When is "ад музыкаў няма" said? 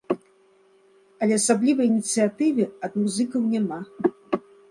2.87-3.79